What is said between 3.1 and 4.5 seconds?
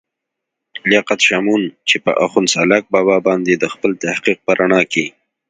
باندې دَخپل تحقيق